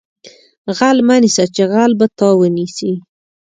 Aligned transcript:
غل 0.77 0.97
مه 1.07 1.15
نیسه 1.23 1.45
چې 1.55 1.63
غل 1.71 1.91
به 1.99 2.07
تا 2.19 2.27
ونیسي 2.39 2.91